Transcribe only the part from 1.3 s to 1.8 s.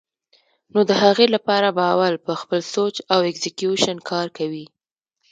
له پاره